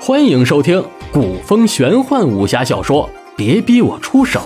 [0.00, 4.40] 欢迎收听古风玄幻武侠小说《别逼我出手》，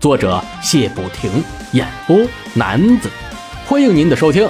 [0.00, 1.30] 作者谢不停，
[1.72, 2.16] 演播
[2.54, 3.10] 男子。
[3.66, 4.48] 欢迎您的收听。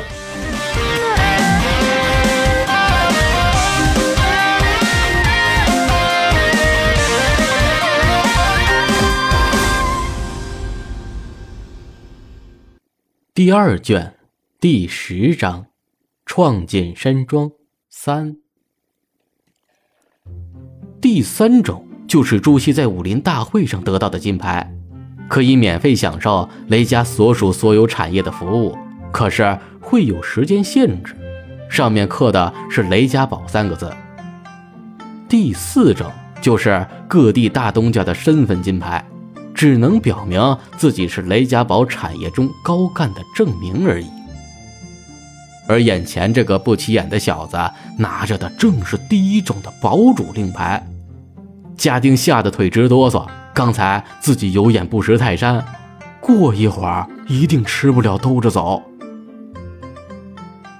[13.35, 14.15] 第二卷
[14.60, 15.67] 第十章：
[16.27, 17.51] 创建山庄
[17.88, 18.37] 三。
[21.01, 24.74] 第三种就是朱熹在武林大会上得到的金牌，
[25.29, 28.77] 可以免费享受雷家所属所有产业的服务，
[29.12, 31.15] 可是会有时间限制，
[31.68, 33.93] 上面刻的是“雷家宝”三个字。
[35.29, 36.10] 第四种
[36.41, 39.04] 就是各地大东家的身份金牌。
[39.54, 44.06] 只能表明自己是雷家堡产业中高干的证明而已。
[45.66, 47.59] 而眼前这个不起眼的小子
[47.98, 50.84] 拿着的正是第一种的堡主令牌，
[51.76, 53.26] 家丁吓得腿直哆嗦。
[53.54, 55.65] 刚才自己有眼不识泰山，
[56.20, 58.82] 过一会儿一定吃不了兜着走。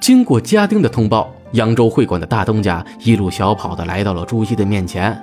[0.01, 5.17] 经过家丁的通报，扬州会馆的大东家一路小跑的来到了朱熹的面前，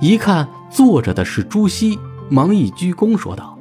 [0.00, 1.98] 一看坐着的是朱熹。
[2.28, 3.58] 忙一鞠躬说道：“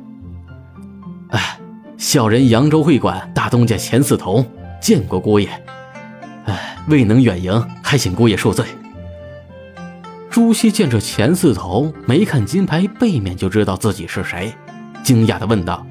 [1.32, 1.58] 哎，
[1.98, 4.46] 小人扬州会馆大东家钱四同
[4.82, 5.48] 见过姑爷，
[6.46, 8.66] 哎，未能远迎，还请姑爷恕罪。”
[10.32, 14.54] 朱熹见这钱四同没看金牌背面就知道自己是谁，
[15.04, 15.86] 惊讶的问道：“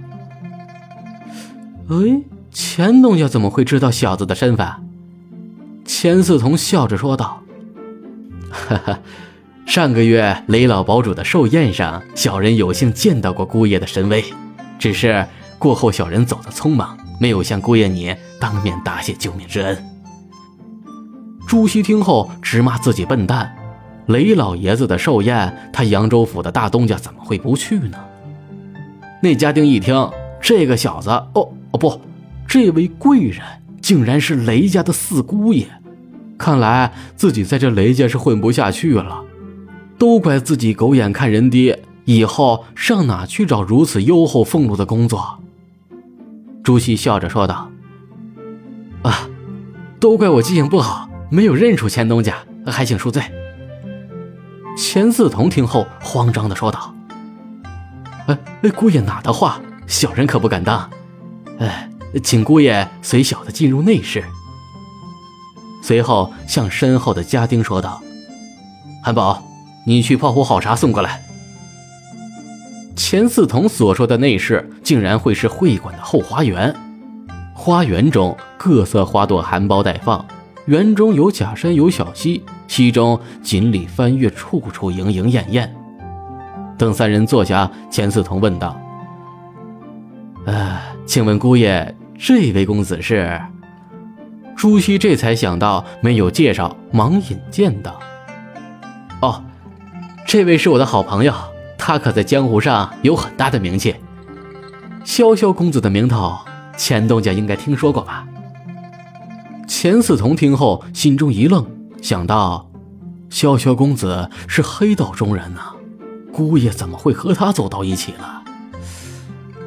[1.89, 4.67] 哎，钱东家怎么会知道小子的身份？”
[5.87, 7.43] 钱四同笑着说道
[8.51, 8.99] ：“哈哈。”
[9.67, 14.25] 上个月雷老堡主的寿宴上，小人有幸见到过姑爷的神威，
[14.81, 15.25] 只是
[15.61, 19.77] 过后小人走得匆忙，没有向姑爷你当面答谢救命之恩。
[21.47, 23.55] 朱熹听后直骂自己笨蛋，
[24.07, 27.99] 雷老爷子的寿宴，他扬州府的大东家怎么会不去呢？
[29.23, 32.01] 那家丁一听，这个小子，哦哦不，
[32.49, 33.43] 这位贵人
[33.83, 35.67] 竟然是雷家的四姑爷，
[36.39, 39.23] 看来自己在这雷家是混不下去了。
[39.99, 45.39] 都怪自己狗眼看人低，以后上哪去找如此优厚俸禄的工作？
[46.63, 47.71] 朱熹笑着说道
[49.03, 49.29] ：“啊，
[49.99, 53.23] 都怪我记性不好，没有认出钱东家，还请恕罪。”
[54.77, 56.95] 钱四同听后慌张的说道
[58.27, 60.89] ：“哎，姑爷哪的话，小人可不敢当。
[61.59, 61.91] 哎，
[62.23, 64.25] 请姑爷随小的进入内室。”
[65.83, 68.03] 随后向身后的家丁说道
[69.05, 69.43] ：“韩宝。”
[69.87, 71.25] 你去泡壶好茶送过来。
[73.11, 76.73] 钱四同所说的内室，竟然会是会馆的后花园。
[77.53, 80.25] 花园中各色花朵含苞待放，
[80.67, 85.75] 园中有假山有小溪，溪中锦鲤翻越，处处莺莺燕燕。
[86.79, 88.81] 等三人坐下，钱四同问道
[90.47, 93.41] ：“呃，请问姑爷，这位公子是？”
[94.57, 97.99] 朱熹这才想到没有介绍，忙引荐道
[99.21, 99.43] ：“哦。”
[100.25, 101.35] 这位是我的好朋友，
[101.81, 103.97] 他可在江湖上有很大的名气。
[105.03, 106.39] 潇潇公子的名头，
[106.77, 108.27] 钱东家应该听说过吧？
[109.67, 111.67] 钱四同听后心中一愣，
[112.03, 112.71] 想到
[113.31, 115.73] 潇潇公子是黑道中人呐，
[116.33, 118.43] 姑爷怎么会和他走到一起了？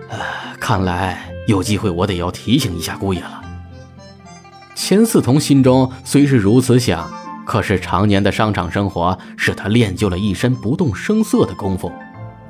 [0.10, 0.20] 呃，
[0.60, 3.42] 看来有机会我得要提醒一下姑爷了。
[4.76, 7.10] 钱四同心中虽是如此想。
[7.54, 11.92] 可是常年的商场生活使他练就了一身不动声色的功夫，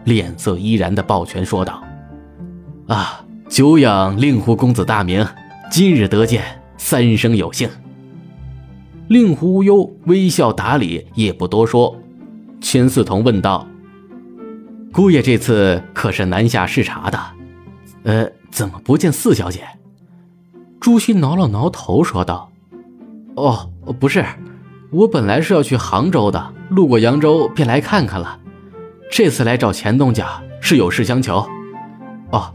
[0.06, 1.84] 脸色依然的抱拳说道
[2.88, 5.28] ：“啊，久仰令狐公子大名，
[5.70, 6.42] 今日得见，
[6.78, 7.70] 三生有幸。”
[9.10, 11.94] 令狐无忧微笑打理，也不多说。
[12.62, 13.68] 钱四同问道
[14.94, 17.20] ：“姑爷这次可是南下视察的？
[18.04, 19.66] 呃，怎么不见四小姐？”
[20.80, 22.50] 朱熹挠了挠头说道
[23.36, 24.24] ：“哦，不是。”
[24.94, 28.38] 我本来是要去杭州的，路过扬州便来看看了。
[29.12, 31.44] 这次来找钱东家是有事相求。
[32.30, 32.54] 哦，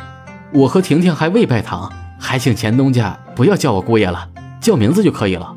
[0.52, 4.28] 我和婷婷还未拜堂，还请钱东家不要叫我姑爷了，
[4.60, 5.52] 叫名字就可以了。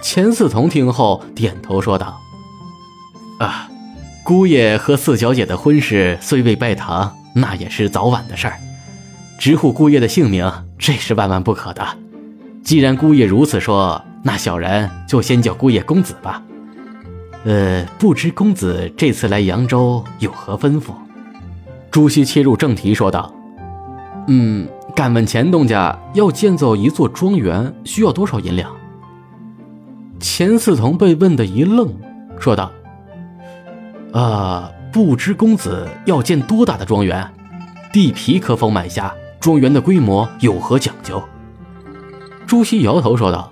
[0.00, 2.20] 钱四同听后点头说道
[3.38, 3.68] ：“啊，
[4.24, 8.58] 姑爷和四小姐的婚事虽未拜堂，那也是早晚的事儿。
[9.38, 11.86] 直呼姑爷的姓名，这是万万不可的。
[12.64, 16.42] 既然姑爷如此说。”那小人就先叫姑爷公子吧。
[17.44, 20.92] 呃，不知公子这次来扬州有何吩咐？
[21.90, 23.32] 朱熹切入正题说道
[24.28, 28.70] ：“嗯，敢问钱东家要建造一座庄园需要多少银两？”
[30.20, 31.90] 钱嗣同被问的一愣，
[32.38, 32.70] 说道
[34.12, 37.26] ：“啊，不知公子要建多大的庄园？
[37.90, 39.14] 地皮可否买下？
[39.40, 41.22] 庄园的规模有何讲究？”
[42.46, 43.50] 朱熹摇头说道：“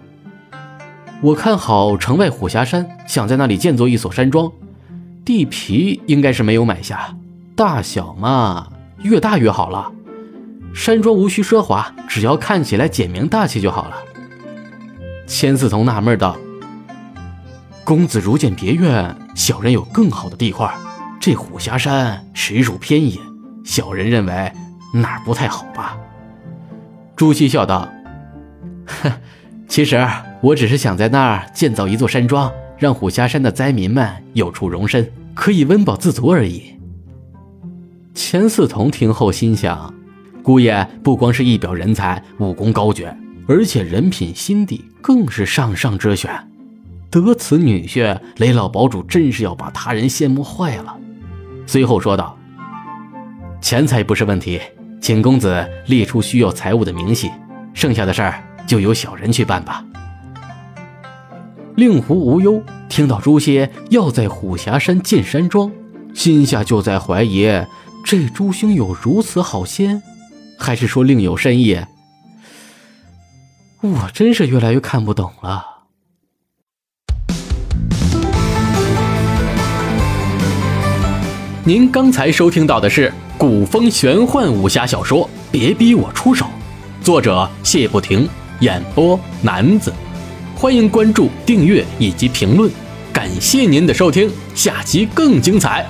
[1.21, 4.51] 我看好城外虎峡山，想在那里建造一所山庄，
[5.25, 7.17] 地皮应该是没有买下，
[7.57, 8.69] 大小嘛，
[9.03, 9.91] 越大越好了。
[10.73, 13.97] 山庄无需奢华，只要看起来简明大气就好了。”
[15.27, 16.37] 千四同纳闷道。
[17.83, 20.73] 公子如建别院，小人有更好的地块。
[21.19, 23.19] 这虎峡山实属偏野，
[23.65, 24.53] 小人认为
[24.95, 25.99] 哪儿不太好吧？
[27.17, 27.89] 朱熹笑道
[29.03, 29.13] ：“哼，
[29.67, 30.07] 其实
[30.41, 36.75] 我只是想在那儿建造一座山庄，让虎霞山的灾民们有处容身，可以温饱自足而已。”
[38.15, 39.93] 钱嗣同听后心想：
[40.43, 43.17] 姑爷不光是一表人才，武功高绝，
[43.49, 46.31] 而且人品心地更是上上之选。
[47.11, 50.97] 得此女婿，雷老堡主真是要把他人羡慕坏了。
[51.67, 52.37] 随后说道
[53.61, 54.61] ：“钱财不是问题，
[55.01, 57.31] 请公子列出需要财物的明细，
[57.73, 59.85] 剩下的事儿就由小人去办吧。”
[61.79, 65.71] 令狐无忧听到朱熹要在虎峡山建山庄，
[66.13, 67.49] 心下就在怀疑：
[68.05, 70.03] 这朱兄有如此好心，
[70.59, 71.79] 还是说另有深意？
[73.81, 75.65] 我真是越来越看不懂了。
[81.63, 86.45] 您刚才收听到的是古风玄幻武侠小说《别逼我出手》，
[87.05, 88.29] 作者谢不停，
[88.59, 89.95] 演播男子。
[90.61, 92.69] 欢迎关注、订阅以及评论，
[93.13, 95.87] 感谢您的收听，下期更精彩。